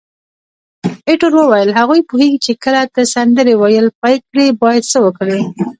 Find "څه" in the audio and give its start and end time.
4.91-4.99